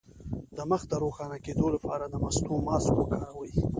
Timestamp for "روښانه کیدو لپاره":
1.03-2.05